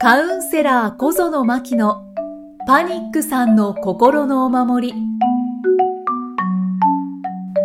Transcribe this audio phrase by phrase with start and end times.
[0.00, 2.04] カウンセラー小園真希の
[2.68, 4.94] パニックさんの心のお守り。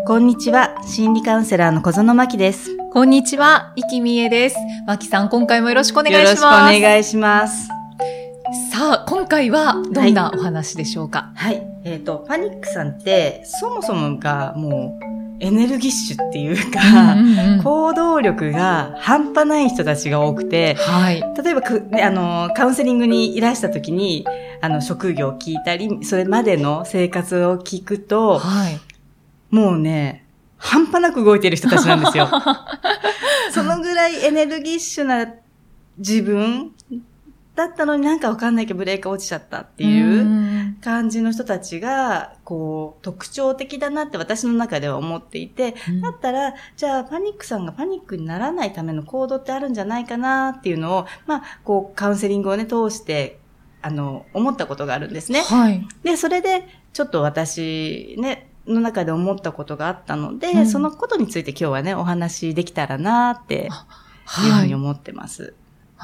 [0.08, 0.76] こんにちは。
[0.84, 2.72] 心理カウンセラーの小園真希です。
[2.72, 4.58] よこんにちは、生きみえです。
[4.88, 6.32] 真希さん、今回もよろしくお願いします。
[6.32, 7.68] ろしくお願いします。
[8.72, 11.62] さあ、今回はどんなお話でしょうか、はい。
[11.84, 21.22] えっ、と、パニックさんって、そもそもがもう、エネルギッシュっていうか、うんうんうん行動力が半端ない人たちが多くて、はい。
[21.22, 24.26] 例えばく、ね、あの、カウンセリングにいらした時に、
[24.62, 28.80] あの、職業を聞いたり、それまでの生活を聞くと、はい。
[29.50, 30.26] もうね、
[30.58, 32.30] 半端なく動いてる人たちなんですよ。
[33.52, 35.28] そのぐらいエネルギッシュな
[35.98, 36.72] 自分
[37.56, 53.40] だったのになんかわかんないけどブレーカー落ちちゃったっていううん感じの人たちが、こう、特徴的だなって私の中では思っていて、だったら、じゃあパニックさんがパニックにならないための行動ってあるんじゃないかなっていうのを、まあ、こう、カウンセリングをね、通して、
[53.82, 55.42] あの、思ったことがあるんですね。
[55.42, 55.88] はい。
[56.04, 63.70] で、それで、ちょっと私、ね、の中で思ったことがあったので、うんそのことについて今日はね、お話できたらなって、いう
[64.26, 64.66] ふはい。
[64.66, 65.54] うに思ってます。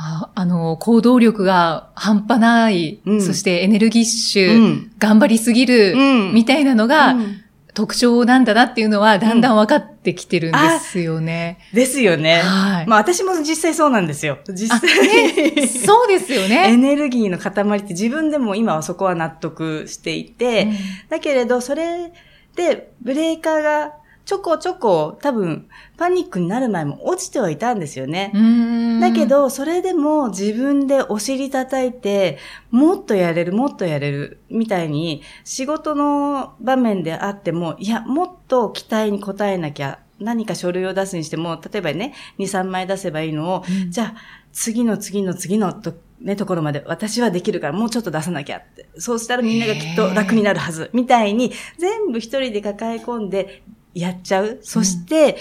[0.01, 4.91] ああの、行動力が半端ない、うんそしてエネルギッシュ、うん。
[4.97, 5.97] 頑張りすぎる、う
[6.31, 7.41] んみたいなのが、うん
[7.75, 11.59] 特徴なんだなっていうのはだんだん分かってきてるんですよね。
[11.73, 12.41] ですよね。
[12.41, 12.87] はい。
[12.87, 14.39] まあ私も実際そうなんですよ。
[14.49, 16.75] 実あ際、そうですよエね。
[16.77, 20.67] ネルギーの塊って自分でも今はそこは納得していて、
[21.09, 22.11] だけれどそれ
[22.55, 23.93] でブレーカーが
[24.29, 28.31] ちょこちょこ多分パニックになる前も落ちてはいたんですよね。
[28.35, 32.37] うんだけ、ど、それでも自分でお尻叩いて、
[32.69, 44.15] もっとやれる、もっとやれる、みたいに、仕事の場面であっても、いや、もっと期待に応えなきゃ、何か書類を出すにしても、例えばね、2、3枚出せばいいのを、うんじゃあ、
[44.51, 48.89] 次の次の次のと、ね、ところまで私はできるからもうちょっと出さなきゃって。
[48.97, 50.91] そうしたらみんながきっと楽になるはず。
[50.93, 53.63] みたいに、全部一人で抱え込んで
[53.99, 54.59] やっちゃう？
[54.61, 55.37] そして、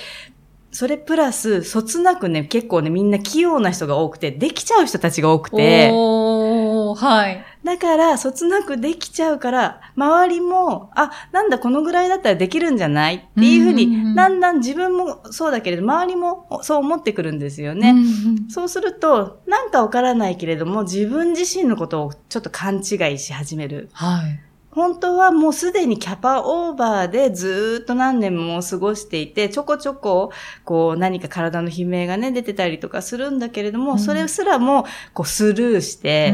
[0.70, 7.42] それプラス、そつなくね、結構ね、みんな器用な人が多くて、できちゃう人たちが多くて、おー、はい。
[7.64, 13.14] だから、そつなくできちゃうから、周りも、あ、なんだ、このぐらいだったらできるんじゃない？
[13.16, 17.90] っていうふううんうんうんに、だんだん自分もそうだけれど、周りもそう思ってくるんですよね。
[17.90, 23.88] うんうんそうすると、なんかわからないけれども、自分自身のことをちょっと勘違いし始める。
[23.92, 24.40] はい。
[24.78, 30.30] 本当はもうすでにキャパオーバーでずーっと何年も過ごしていて、ちょこちょこ、
[30.64, 36.32] こう何か体の悲鳴がね、出てたりとかするんだけれども、うんそれすらも、こうスルーして、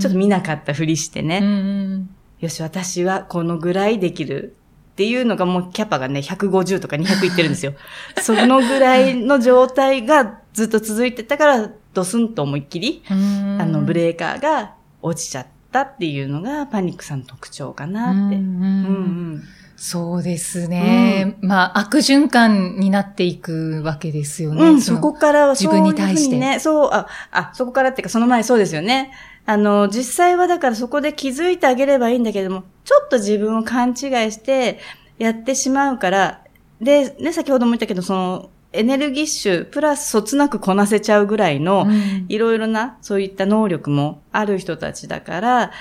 [0.00, 2.06] ちょっと見なかったふりしてね、
[2.40, 4.56] よし、私はこのぐらいできる。
[4.94, 7.74] っていうのがもうキャパがね、150とか200いってるんですよ。
[8.22, 18.36] そのぐらいの状態がずっと続いてたから、ドスンと思いっきり、うんあの、ブレーカーが落ちちゃったっていうのがパニックさんの特徴かなって。
[18.36, 19.00] うんうんうんう
[19.36, 19.42] ん
[19.76, 21.36] そうですね。
[21.40, 24.62] まあ、悪循環になっていくわけですよね。
[24.62, 29.10] うん、そこからは自分に対してね、そう、あ、あ、そこからっていうかその前そうですよね。
[29.46, 33.96] あの、実際はだからそこで気づいてあげればいいんだけども、ちょっと自分を勘違い
[34.32, 34.78] して
[35.18, 36.44] やってしまうから、
[36.80, 45.72] で、ね、先ほども言ったけど、その、エネルギッシュ、プラスそつなくこなせちゃうぐらいの、うんいろいろな、そういった能力もある人たちだから、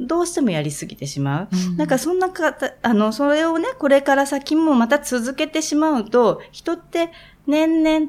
[0.00, 1.48] どうしてもやりすぎてしまう。
[1.52, 7.10] うんなんかそんなかた、あの、それをね、これから先もまた続けてしまうと、人って
[7.46, 8.08] 年々、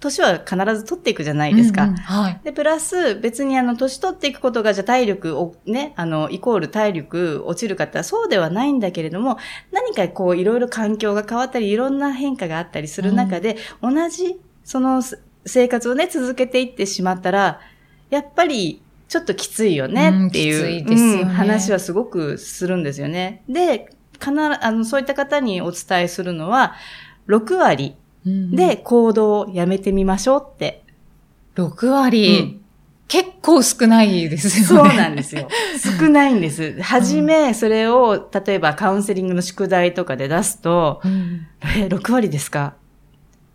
[0.00, 1.84] 年は必ず取っていくじゃないですか。
[1.84, 2.40] うんうんはい。
[2.42, 9.38] で、プラス、別にあの、年取っていくことが、じゃあ体力をね、あの、イコール体力落ちるかってそうではないんだけれども、
[9.72, 17.60] 何かこう、いろいろ環境が変わったり、いろんな変化があったりする中で、同じ、その、す生活をね、続けていってしまったら、
[18.08, 23.42] やっぱり、ちょっときついよねっていう、うんきついですよねうん話はすごくするんですよね。
[23.48, 26.74] で、必ず、あの、そういった方にお伝えするのは、
[27.28, 27.96] 6割
[28.26, 30.82] うんで行動をやめてみましょうって。
[31.56, 32.60] 6割、うん
[33.08, 34.96] 結構少ないですそうよね。
[34.96, 35.48] なんですよ。
[36.00, 36.80] 少ないんです。
[36.80, 41.40] はじめ、それを、例えばカウンセリングの宿題とかで出すと、うん
[41.76, 42.74] え、6割ですか？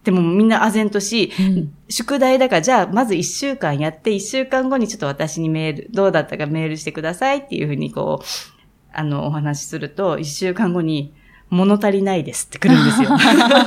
[0.04, 8.26] でもみんな唖然とし、うん宿題だから、じゃあ、まず1週間やって、1週間後にちょっと私にメール、どうだったかメールしてくださいっていうふうにこう、
[8.92, 11.14] あの、お話しすると、1週間後に、
[11.50, 13.10] 物足りないですって来るんですよ。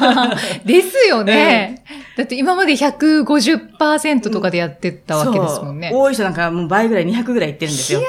[0.66, 1.84] ですよね。
[2.16, 5.90] だって今まで150%とかでやってたわけですもんね。
[5.94, 8.00] 多い人なんかもう倍ぐらい、200ぐらいいってるんですよ。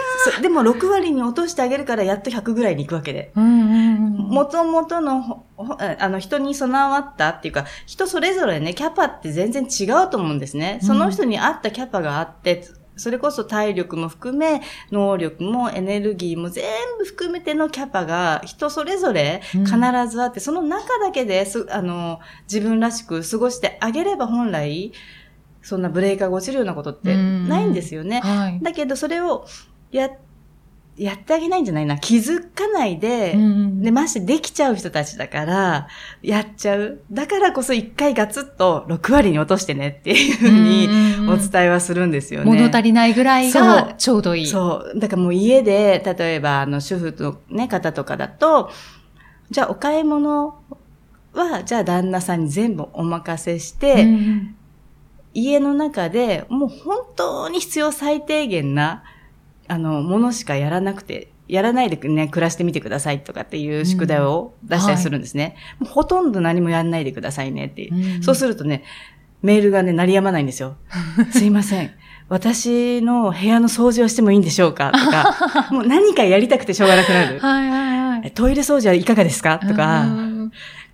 [0.41, 3.31] でも6割に落としてあげるから、やっと100ぐらいに行くわけで。
[3.35, 5.43] うんうんうんもともとの
[5.97, 10.79] あの、人に備わったっていうか、人それぞれね、キャパって全然違うと思うんですね。
[10.83, 12.63] その人に合ったキャパがあって、
[12.99, 14.61] それこそ体力も含め、
[14.91, 16.63] 能力もエネルギーも全
[16.99, 19.67] 部含めてのキャパが人それぞれ必
[20.09, 22.19] ずあって、うん、その中だけですあの
[22.51, 24.91] 自分らしく過ごしてあげれば本来、
[25.61, 28.21] そんなブレーカーが落ちるようなことってないんですよね。
[28.21, 29.45] はい、だけどそれを
[29.91, 30.28] やって
[30.99, 31.97] やってあげないんじゃないな。
[31.97, 35.87] 気づかないで、うん、で、ましてできちゃう人たちだから、
[36.21, 36.99] やっちゃう。
[37.09, 40.89] だからこそ一回ガツッと6割に落としてねっていうふうに
[41.29, 42.45] お伝えはするんですよね。
[42.45, 44.47] 物足りないぐらいがちょうどいい。
[44.47, 44.99] そう。
[44.99, 48.69] だからもう家で、例えば、あの、主婦のね、方とかだと、
[49.51, 50.59] じゃあお買い物
[51.33, 54.55] は、じゃあ旦那さんに全部お任せして、うん
[55.33, 59.03] 家の中でもう本当に必要最低限な
[59.69, 65.55] あの、ものしかやらなくて、やらないでね、暮らしてみてくださいとかっていう宿題を出したりするんですね。
[65.79, 68.83] うんはい、ほとんど何もやらないでくださいねっていう、うん、そうするとね、
[69.41, 70.75] メールがね、鳴りやまないんですよ。
[71.31, 71.91] すいません。
[72.29, 77.39] 私の部屋の掃除をしてもいいんでしょうかとか、 もう何かやりたくてしょうがなくなる。
[77.39, 78.31] はいはいはい。
[78.31, 80.05] トイレ掃除はいかがですかとか、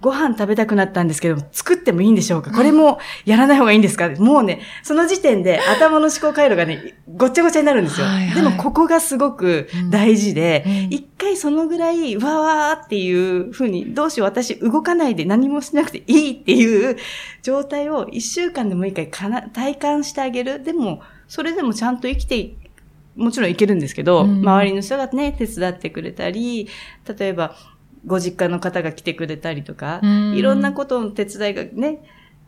[0.05, 2.51] ご飯食べたくなったんですけど、作ってもいいんでしょうか？
[2.51, 4.07] これもやらない方がいいんですか？
[4.11, 8.05] もうね、その時点で頭の思考回路がね、ごっちゃごちゃになるんですよ。
[8.05, 16.97] はいはい、でもここがすごく大事で、一、うん、回そのぐらい、わわーっていうふうに、どうしよう私動かないで何もしなくていいっていう
[17.41, 20.63] 状態を一週間でもいい回かな体感してあげる。
[20.63, 22.53] でも、それでもちゃんと生きて
[23.15, 26.67] もちろんいけるんですけど、うん、周りの人がね、手伝ってくれたり、
[27.17, 27.55] 例えば、
[28.05, 30.01] ご実家の方が来てくれたりとか、
[30.33, 32.03] いろんなことの手伝いがね、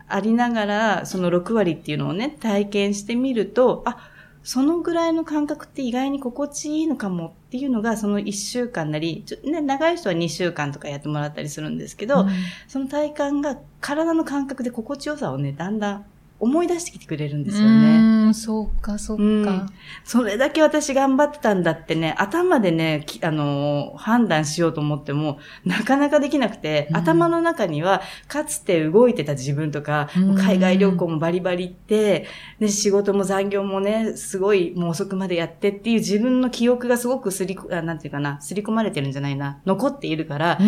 [0.08, 4.10] ありながら、その6割っていうのをね、体験してみると、あ、
[4.42, 12.28] そのぐらいの感覚って意外に心地いいのかもっていうのが、その1週間なり、ね、長い人は2週間とかやってもらったりするんですけど、うん、
[12.66, 16.06] その体感が体の感覚で心地よさをね、だんだん
[16.40, 18.26] 思い出してきてくれるんですよね。
[18.26, 19.66] うん、そうか、そうか、うん。
[20.04, 32.26] それだけ私頑張ってたんだってね、頭でね、あの、判断しようと思っても、なかなかできなくて、うん、頭の中には、かつて動いてた自分とか、うん、海外旅行もバリバリ行って、
[32.60, 40.58] ね、仕事も残業もね、すごいもう遅くまでやってっていう自分の記憶がすごくすり、あなんていうかな、すり込まれてるんじゃないな、残っているから、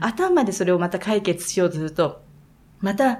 [0.00, 2.22] 頭でそれをまた解決しようとすると、
[2.80, 3.18] また、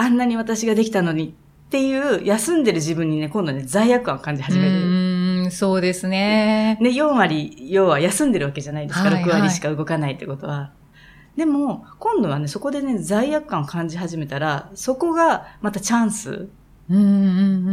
[0.00, 4.72] あ、あんなに私ができたのにっていう休んでる自分にね、今度ね、罪悪感を感じ始める。
[4.72, 6.78] うん、そうですね。
[6.80, 10.72] ね、4割、要は休んでるわけじゃないですか、はいはい、6割しか動かないってことは。
[11.36, 16.48] でも、今度はね、そこでね、罪悪感を感じ始めたら、そこがまたチャンス。
[16.90, 17.06] うんうんう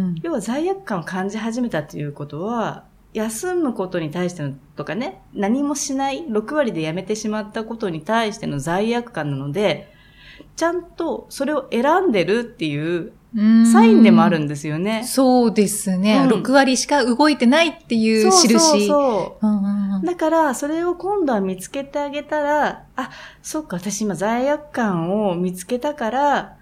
[0.09, 2.83] ん、要は罪悪感を感じ始めたっていうことは、
[3.13, 9.91] 休むことに対してのとかね、何もしない、6割でやめてしまったことに対しての罪悪感なので、
[10.55, 13.11] ちゃんとそれを選んでるっていう
[13.71, 15.03] サインでもあるんですよね。
[15.03, 18.59] そうですね、うん、6割しか動いてないっていう印。
[18.59, 19.99] そうそうう。
[19.99, 23.11] ん、だから、それを今度は見つけてあげたら、あ、
[23.41, 26.57] そっか、私今罪悪感を見つけたから、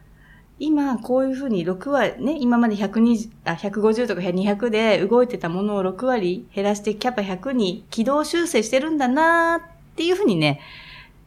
[0.57, 9.61] 今こういうふうに6割、ね、今まで120あ150とか200で動いてたものを6割減らしてキャパ100に軌道修正してるんだなっ
[9.97, 10.61] ていうふうにね、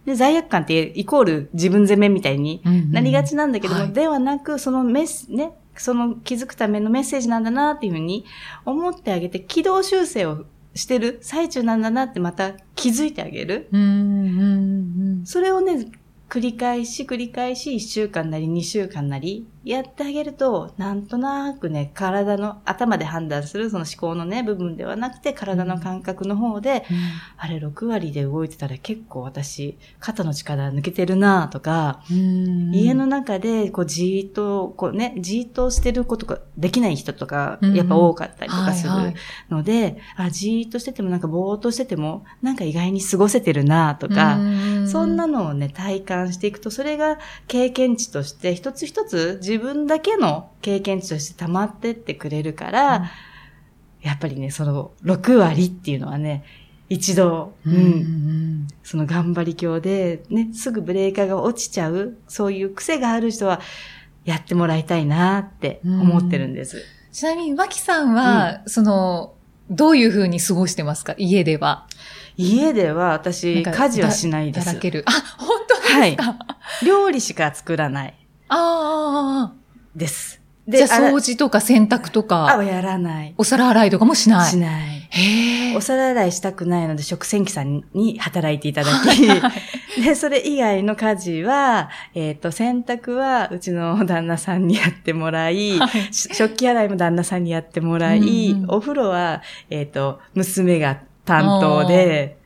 [0.09, 8.25] で、罪悪感ってイコール自分責めみたいになりがちなんだけども、うんうんはい、ではなく、そのメス、ね、その気づくためのメッセージなんだなっていうふうに
[8.65, 13.69] 思ってあげて、軌道修正をしてる最中なんだなってまた気づいてあげる。
[13.71, 15.89] うんうんうん、それをね、
[16.31, 26.97] 繰り返し繰り返し1週間なり2週間なりやってあげると、なんとなくね、体の頭で判断するその思考のね、部分ではなくて体の感覚の方で、うん、
[27.37, 32.03] あれ6割で動いてたら結構私、肩の力抜けてるなとか、
[32.73, 38.93] 家の中でこうじーっと、こうね、じーっとしてることができない人とか、やっぱ多かったりとかする
[39.51, 39.83] ので、はい。
[39.83, 44.39] はい、あ、じーっとしててもなんかぼーっとしてても、なんか意外に過ごせてるなとか、
[44.87, 53.03] そんなのをね、体感していくと、それが経験値として一つ一つ自分だけの経験値として溜まってってくれるから、うん、
[54.03, 56.45] やっぱりね、その6割っていうのはね、
[56.91, 63.61] 一度、うん、うん、その頑張り境で、ね、すぐブレーカーが落ちちゃう、そういう癖がある人は、
[64.25, 66.83] やってもらいたいなって思ってるんです。
[67.13, 69.35] ちなみに、脇さんは、その、
[69.71, 71.15] どういうふうに過ごしてますか？
[71.17, 71.87] 家では。
[72.37, 74.67] 家では私、家事はしないです。
[74.67, 75.05] だらける。
[75.07, 76.17] あ、本当ですか、はい、
[76.87, 78.15] 料理しか作らない。
[78.49, 79.53] ああ。
[79.95, 80.41] です。
[80.69, 82.55] で、じゃあ掃除とか洗濯とか。
[82.55, 83.35] あ、やらない。
[83.39, 84.51] お皿洗いとかもしない。
[84.51, 85.09] しない。
[85.11, 89.27] へお皿洗いしたくないので、食洗機さんに働いていただき、
[90.05, 99.41] で、それ以外の家事は、えっ、と、洗濯はうちの旦那さんにやってもらい、はいし食器洗いも旦那さんにやってもらい、うんうんお風呂は、
[99.71, 102.37] えっ、と、娘が担当で、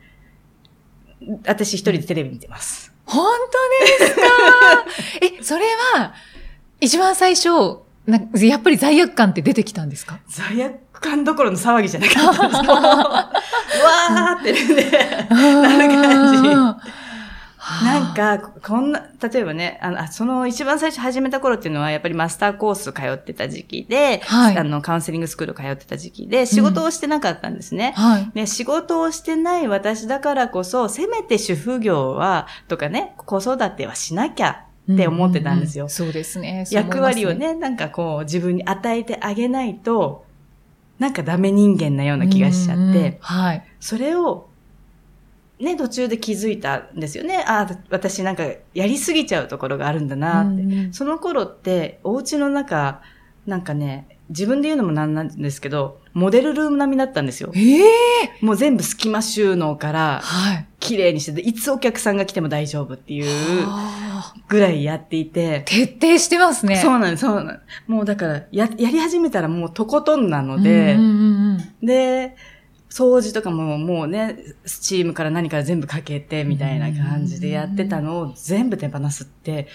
[1.45, 2.92] 私一人でテレビ見てます。
[3.05, 4.21] 本当ですか？
[5.39, 6.13] え、それは、
[6.79, 7.49] 一番最初、
[8.05, 10.19] なやっぱり罪悪感って出てきたんですか？
[10.27, 12.63] 罪悪感どころの騒ぎじゃなかったです。
[12.63, 15.27] も うわーってね。
[15.29, 16.49] なる感じ
[17.83, 27.93] なん、か、こんな、例えばね、あの、あその一番最初始めた頃っていうのは、やっぱりマスターコース通ってた時期で、はいあの、カウンセリングスクール通ってた時期で、仕事をしてなかったんですね。
[27.95, 28.31] はい。
[28.33, 35.85] ね、仕事をしてない私だからこそ、せめて主婦業は、とかね、子育てはしなきゃって思ってたんですよ。
[35.85, 36.65] ううそうですね。
[36.65, 40.25] そう思い役割をね、なんかこう、自分に与えてあげないと、
[40.99, 43.63] なんかダメ人間なような気がしちゃって、うんうんはい。
[43.79, 44.49] それを、
[45.63, 47.43] ね、途中で気づいたんですよね。
[47.47, 48.43] ああ、私なんか
[48.73, 50.61] やりすぎちゃうところがあるんだなって。
[50.61, 53.01] うんうんその頃って、お家の中、
[53.45, 57.51] なんかね、自分で言うのもなんなんですけど、モデルルーム並みだったんですよ。
[57.55, 57.83] ええ
[58.41, 60.65] もう全部隙間収納からはい。
[60.79, 66.77] 綺麗にしてて、いつお客さんが来ても大丈夫っていうはあぐらいやっていて、徹底してますね。
[66.77, 67.59] そうなんです、そうなんです。
[67.87, 72.35] もうだから、や、やり始めたらもうとことんなので、うんうんうんうんで、
[72.93, 79.67] 掃除とかももうね、スチームから何から全部かけてみたいな感じでやってたのを全部手放すって、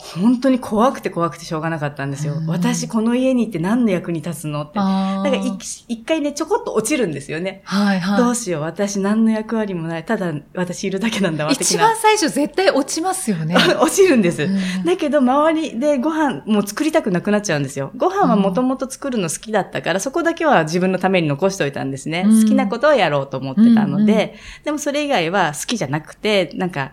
[0.00, 2.46] 本当に怖くて怖くてしょうがなかったんですようん。
[2.46, 4.78] 私この家に行って何の役に立つのって。
[4.78, 7.60] だあーから一一回ね、ちょこっと落ちるんですよね。
[7.64, 8.18] はいはい。
[8.18, 10.04] どうしよう、私何の役割もない。
[10.04, 11.94] ただ私いるだけなんだわ、一番。
[11.96, 13.54] 最初絶対落ちますよね。
[13.80, 14.42] 落ちるんです。
[14.42, 17.92] うんだけど、周りでご飯もう作りたくなくなっちゃうんですよ。
[17.96, 22.24] ご飯はもともと作るの好きだったから、そこだけは自分のために残しておいたんですね。
[22.26, 24.30] うん好きなことをやろうと思ってたので、うんうん
[24.64, 26.92] でもそれ以外は好きじゃなくて、なんか、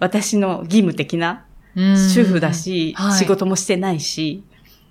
[0.00, 1.38] 私の義務的なうん
[1.74, 4.44] 主婦だし、はい仕事もしてないし、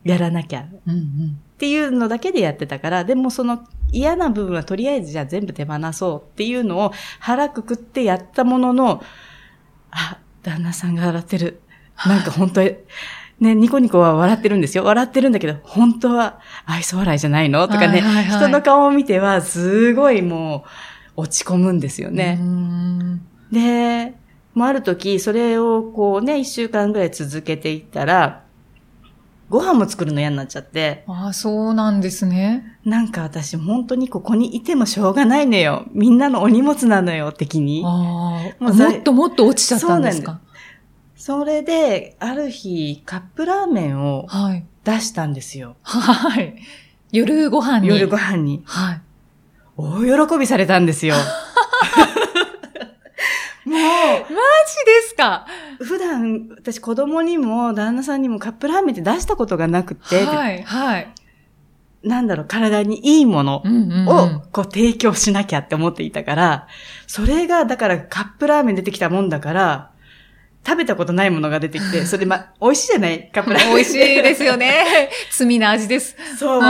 [0.04, 9.04] やらなきゃっうんうんていうのだけでやってたから、でもその嫌な部分はとりあえずじゃあ全部手放そうっていうのを腹くくってやったものの、
[9.92, 11.62] あ、旦那さんが笑ってる。
[12.06, 12.76] なんか本当に、
[13.40, 14.84] ね、ニコニコは笑ってるんですよ。
[14.84, 20.66] 笑ってるんだけど、本当は愛想笑いじゃないのとかね、はいはいはい人の顔を見てはすごいも
[21.16, 22.36] う落ち込むんですようね。
[22.36, 23.22] ん
[23.52, 24.16] で、
[24.54, 28.44] もうある時、それをこうね、一週間ぐらい続けていったら、
[29.50, 32.78] ご飯も作るの嫌になっちゃって、ああ、そうなんですね。
[32.86, 35.86] なんか私本当にここにいてもしょうがないのよ。
[35.92, 37.84] みんなのお荷物なのよ、的に。
[37.86, 40.40] ああ、もっともっと落ちちゃったんですか？
[41.16, 44.66] それで、ある日、カップラーメンをはい。
[44.84, 45.76] 出したんですよ。
[45.84, 46.56] はい。
[47.12, 47.88] 夜ご飯に。
[47.88, 48.62] 夜ご飯に。
[48.66, 49.02] はい。
[49.78, 51.16] 大喜びされたんですよ。
[53.84, 54.36] もマジで
[55.08, 55.46] すか？
[55.80, 61.14] う、普段、私子供にも旦那さんにもカップラーメンって出したことがなくて、はい、はい。
[62.04, 63.64] なんだろう、体にいいもの
[64.08, 66.68] をこう提供しなきゃって思っていたから、
[67.08, 69.90] それが、だからカップラーメン出てきたもんだから、
[70.66, 73.30] 食べたことないものが出てきて、 それま、美味しいじゃない？
[73.34, 73.76] カップラーメン。
[73.76, 75.10] 美味しいですよね。
[75.32, 76.16] 罪な味です。
[76.38, 76.62] そう。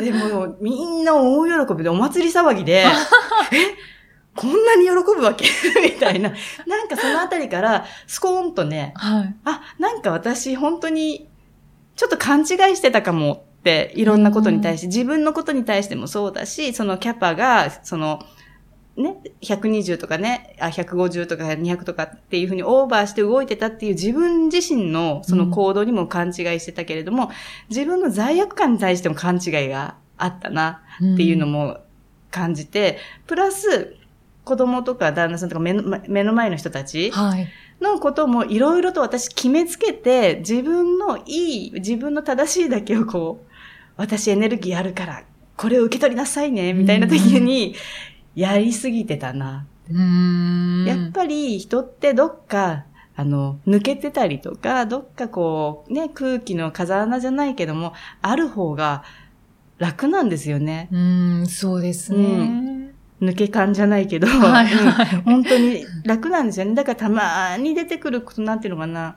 [0.00, 2.86] でも、みんな大喜びでお祭り騒ぎで、え、
[4.36, 5.46] こんなに喜ぶわけ？
[5.82, 6.32] みたいな。
[6.66, 9.34] なんかそのあたりから、スコーンとね、はい。
[9.44, 11.28] あ、なんか私本当に、
[11.96, 12.46] ちょっと勘違い
[12.76, 18.20] してたかもって、いろんなことに対して、自分のことに対してもそうだし、そのキャパが、その、
[18.96, 27.30] ね、120とかね、あ、150とか200とかっていうふうにオーバーして動いてたっていう自分自身のその行動にも勘違いしてたけれども、
[27.68, 30.82] 自分の罪悪感に対しても勘違いがあったな
[31.14, 31.78] っていうのも
[32.30, 33.96] 感じて、プラス、
[34.44, 37.48] 子供とか旦那さんとか目の目の前の人たちはい。
[37.80, 43.50] のこともいろいろと私決めつけて、自分のいい、自分の正しいだけをこう、
[43.96, 45.22] 私エネルギーあるから、
[45.56, 47.74] これを受け取りなさいね、みたいな時に、
[48.34, 49.66] やりすぎてたな。
[50.86, 52.84] やっぱり人ってどっか、
[53.16, 57.92] あの、抜けてたりとか、どっかこう、ね、空気の風穴じゃないけども、
[58.22, 59.04] ある方が
[59.78, 60.88] 楽なんですよね。
[60.92, 62.69] うーん、そうですね。
[63.20, 65.06] 抜け感じゃないけど、はいうんはい。
[65.22, 66.74] 本当に楽なんですよね。
[66.74, 69.16] だからたまに出てくることなんていうのかな。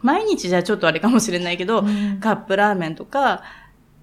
[0.00, 3.42] 毎日じゃちょっとあれかもしれないけど、うんカップラーメンとか、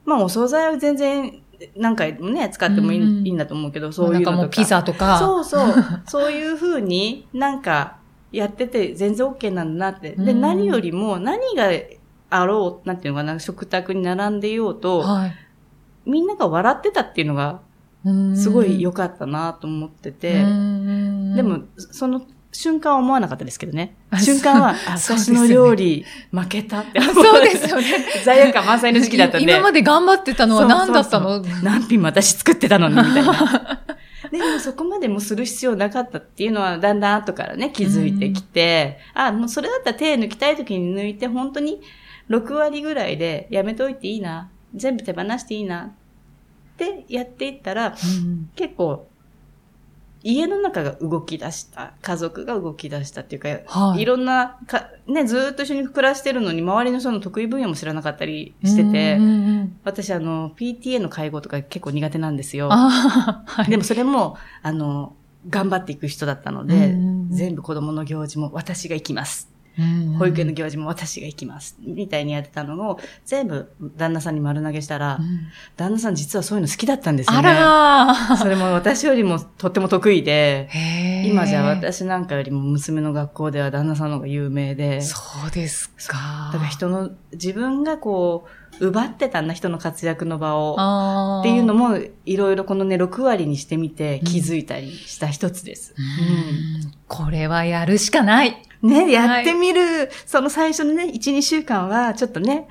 [0.05, 1.41] まあお惣菜は全然
[1.75, 4.31] 何回もね、使ってもいい,、うんうんいいんだと思うけど、そういうのとか。
[4.31, 5.17] なんかもうピザとか。
[5.19, 5.73] そうそう。
[6.05, 7.97] そういうふうになんか
[8.31, 10.11] やってて全然 OK なんだなって。
[10.11, 11.69] で、うん何よりも何が
[12.29, 15.33] あろう、なんていうのかな、食卓に並んでようと、はい。
[16.05, 17.59] みんなが笑ってたっていうのが
[18.35, 24.19] すごい良かったなと思ってて、でも、その瞬間は思わなかったですけどねあ。
[24.19, 28.05] 瞬間は、私の料理負けたって思そうですよね。
[28.23, 29.51] 罪悪感満載の時期だったんで。
[29.51, 31.41] 今まで頑張ってたのは何だったの？
[31.63, 33.83] 何品も私作ってたのに、みたいな。
[34.31, 41.81] でもそこまでもする必要なかったっていうのはだんだん後からね気づいてきて、あ、もうそれだったら手抜きたい時に抜いて本当に
[42.29, 44.51] 6割ぐらいでやめといていいな。
[44.75, 45.95] 全部手放していいな。
[46.85, 49.07] ってやっていったら、うん結構
[50.21, 51.93] 家の中が動き出した。
[52.01, 59.17] 家族が動き出したっていうか、はいいろんなか、ね、ずーっと一緒に暮らしてるのに、周りの人の得意分野も知らなかったりしてて、
[59.85, 62.69] 私、あの、PTA の会合とか結構苦手なんですよ。
[62.69, 63.69] はい。
[63.69, 65.15] でもそれも、あの、
[65.49, 66.97] 頑張っていく人だったので、
[67.29, 69.49] 全部子供の行事も私が行きます。
[69.79, 71.77] うんうん保育園の行事も私が行きます。
[71.79, 75.39] みたいにやってたのを、全部旦那さんに丸投げしたら、うん
[75.77, 77.47] 旦那さん実はそういうの好きだったんですよあね。
[77.53, 80.69] らそれも私よりもとっても得意で、
[81.25, 85.17] 今じゃ私なんかよりも娘の学校では旦那さんの方が有名で、そ
[85.47, 86.49] うですか。
[86.53, 88.45] だから人の、自分がこ
[88.81, 91.39] う、奪ってたんだ、人の活躍の場を。
[91.41, 95.93] っていうのも、いろいろこのね、6割にしてみて気づいたりした一つです。
[95.97, 98.55] うんこれはやるしかない。
[98.81, 102.67] ね、やってみる、その最初のね、1、2週間は、ちょっとね、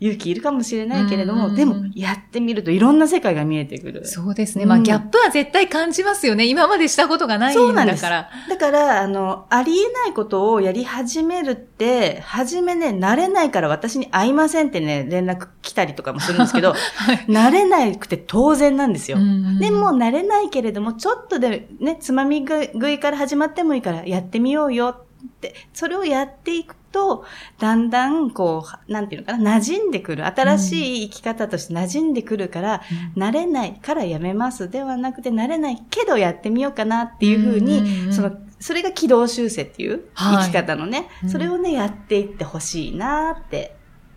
[0.00, 4.06] 勇気いるかもしれないけれども、うんでも、やってみるといろんな世界が見えてくる。
[4.06, 4.64] そうですね。
[4.64, 6.46] うんまあ、ギャップは絶対感じますよね。
[6.46, 8.30] 今までしたことがないそうんなんですだから。
[8.48, 16.74] だから、あの、ありえないことをやり始めるって、初めね、慣れないから私に会いませんってね、連絡来たりとかもするんですけど、
[17.28, 19.18] 慣れなくて当然なんですよ。
[19.18, 27.24] うんでも、慣れないけれども、ちょっとでね、つまみ食いから始まってもいいからやってみようよって、それをやっていくと、
[27.58, 30.26] だんだん、こう、なんていうのかな、馴染んでくる。
[30.26, 32.82] 新しい生き方として馴染んでくるから、
[33.16, 43.74] 慣れないからやめますではなくて、慣れないけどやってみようかなっていうふうに、うんうんうんその、それが軌道修正っていうはい生き方のね、うんそれをね、やっていってほしいなって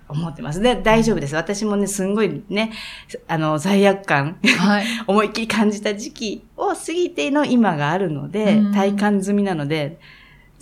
[0.10, 0.62] 思ってます。
[0.62, 1.36] で、大丈夫です。
[1.36, 2.72] 私もね、すんごいね、
[3.28, 4.86] あの、罪悪感、はい。
[5.08, 10.00] 思いっきり感じた時期を過ぎての今があるので、うん体感済みなので、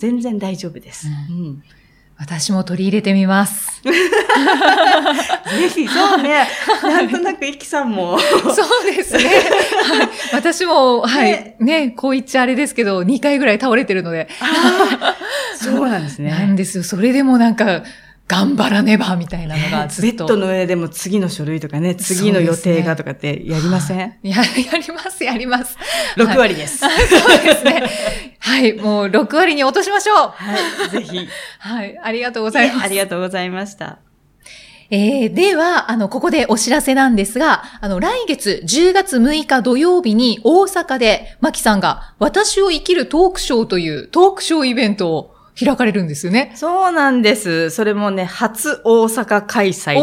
[0.02, 1.06] 全然大丈夫です。
[1.30, 1.62] ううん
[2.18, 3.82] 私も取り入れてみます。
[3.82, 3.90] ぜ
[5.68, 6.46] ひ、そうね、
[6.82, 9.24] なんとなくイキさんも、そうですね。
[9.24, 10.08] はい。
[10.32, 11.32] 私も、はい。
[11.32, 14.28] ねね、こう言っちゃあれですけど、2回ぐらい倒れてるので。
[15.56, 16.30] そうなんですね。
[16.34, 16.84] なんですよ。
[16.84, 17.82] それでもなんか、
[18.32, 20.24] 頑張らねば、みたいなのがずっと。
[20.26, 24.36] ベッドの上でも次の書類とかね、次の予定がとかってやりません、や、
[24.72, 25.76] やります、やります。
[26.16, 26.78] ?6 割です。
[26.78, 26.90] そう
[27.44, 27.82] ですね。
[28.38, 28.72] はい。
[28.72, 30.16] もう、6割に落としましょう。
[30.30, 31.28] はい、ぜひ。
[31.58, 31.98] はい。
[32.02, 32.84] ありがとうございます。
[32.84, 33.98] ありがとうございました。
[34.88, 46.52] えー、では、あの、ここでお知らせなんですが、あの、来月10月6日土曜日に大阪で、マキさんが私を生きるトークショーというトークショーイベントを開かれるんですよね。
[46.54, 47.70] そうなんです。
[47.70, 50.02] それもね、初大阪開催っていう。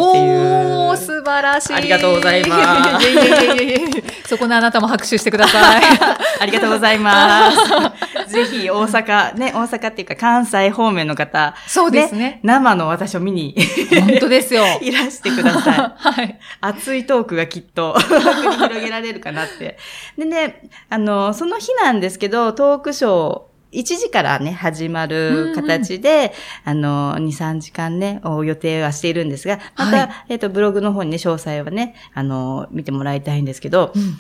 [0.89, 1.73] おー、素晴らしい。
[1.73, 3.89] ありがとうございますいやいやいやいやいや
[4.27, 5.81] そこのあなたも拍手してください。
[6.39, 8.31] ありがとうございます。
[8.31, 12.39] ぜひ大阪、ね、大阪っていうか関西方面の方、そうですね。
[12.43, 13.55] 生の私を見に
[13.89, 14.63] 本当ですよ。
[14.81, 15.77] いらしてください。
[15.97, 16.39] はい。
[16.61, 19.77] 熱いトークがきっと繰り広げられるかなって。
[20.15, 34.17] でね、あの、その日なんですけど、トークショー、1時からね、始まる形で、あの、2、3時間ね、お予定はしているんですが、また、はいえっ、と、ブログの方にね、詳細はね、あの、見てもらいたいんですけど、うん。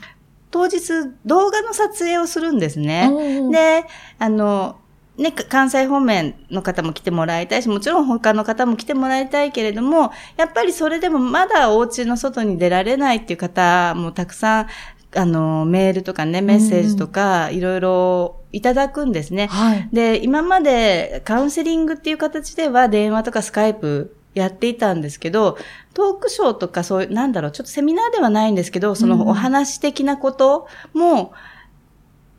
[0.51, 0.79] 当日
[1.25, 3.09] 動画の撮影をするんですね。
[3.51, 3.85] で、
[4.17, 4.79] あの、
[5.19, 14.67] ね、か関西方面の方も来てもらいたいし、もちろん他の方も来てもらいたいけれども、やっぱりそれでもまだお家の外に出られないっていう方もたくさん、
[15.15, 19.47] あの、メールとかね、メッセージとか、いろいろいただくんですね。
[19.47, 19.89] はい。
[19.91, 25.57] で、今までカウンセリングっていう形では電話とかスカイプやっていたんですけど、
[25.93, 31.33] トークショーとかそういう、なんだろう、ちょっとセミナーではないんですけど、そうんのお話的なことも、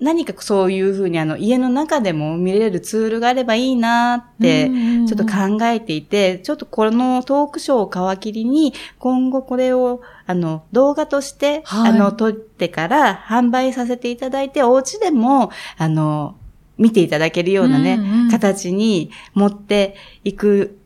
[0.01, 4.71] 何かそういうふうにあの家の中でも見れるツールがあればいいなって
[5.07, 11.91] ちょっと考えていて、ちょっとこのトークショーを皮切りに今後これをあの動画として、はい。
[11.91, 16.37] あの撮ってから販売させていただいてお家でもあの
[16.79, 20.79] 見ていただけるようなね、うんうん形に持っていく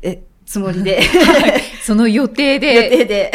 [0.00, 1.00] えつもりで、
[1.82, 3.32] その予定予で、 定で、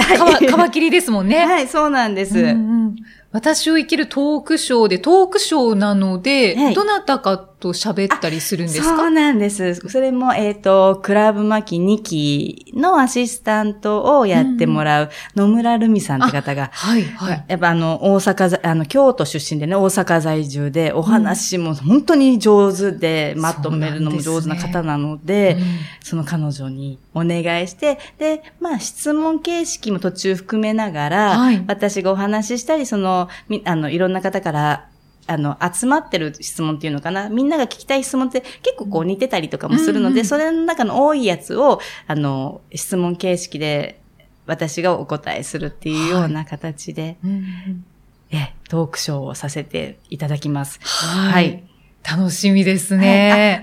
[0.48, 1.46] か皮切りですもんね。
[1.46, 2.38] はい、そうなんです。
[2.38, 2.50] うんう
[2.90, 2.96] ん
[3.32, 6.74] 私を生きるトークショーで、トークショーなので、はい。
[6.74, 8.98] どなたかと喋ったりするんですか？
[8.98, 9.76] そうなんです。
[9.76, 17.46] それも、えっ、と、クラブマキ2期のアシスタントをやってもらう野村るみさんって方が、はい、はい。
[17.48, 25.64] やっぱあの、大阪在、あの、京都出身でね、大阪在住で、お話も本当に上手で、まとめるのも上手な方なので、うん。
[26.04, 31.64] その彼女にお願いして、で、まあ質問形式も途中含めながら、はい。
[31.68, 34.86] 私がお話ししたり、その、みあの、いろんな方から、
[35.28, 37.30] あの、集まってる質問っていうのかな？
[37.30, 44.00] みんなが聞きたい質問って結構こう似てたりとかもするので、うんうんそれの中の多いやつを、あの、質問形式で
[44.46, 47.86] 私がお答えするっていうような形で、うん
[48.32, 50.80] え、トークショーをさせていただきます。
[50.84, 51.64] はい。
[52.10, 53.06] 楽しみですはい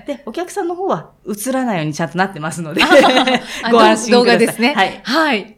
[0.05, 2.87] で、お客さんの方は映らないようにちゃんとなってますので、あ
[3.71, 4.45] ご安心動ください。
[4.45, 4.73] 画ですね。
[4.75, 5.01] はい。
[5.03, 5.54] はい。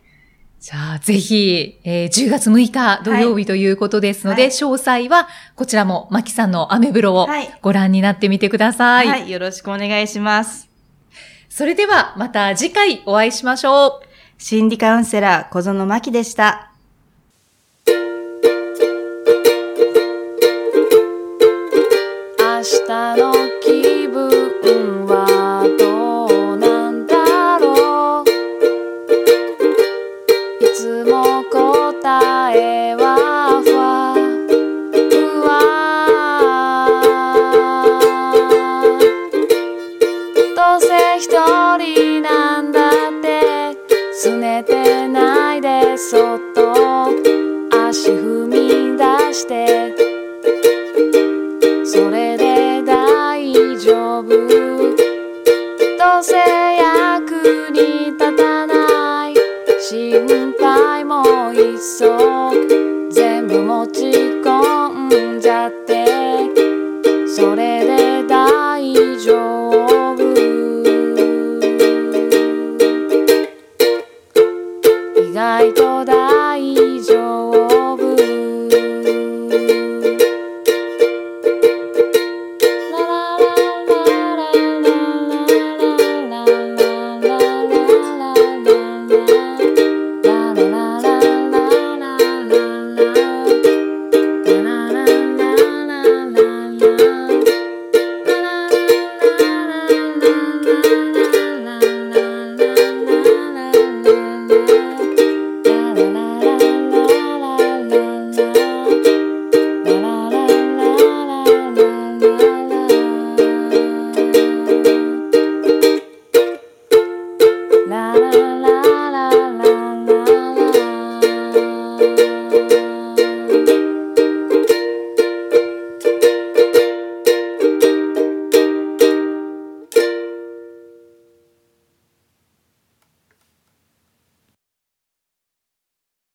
[0.59, 9.07] じゃあ、ぜひ、えー10月6日土曜日ということですので、はい詳細は、こちらも、マキさんのアメブロをはいご覧になってみてください。
[9.07, 9.29] はい。
[9.29, 10.67] よろしくお願いします。
[11.49, 14.07] それでは、また次回お会いしましょう。
[14.39, 16.71] 心理カウンセラー小園真希でした。
[22.39, 24.56] 明日の気分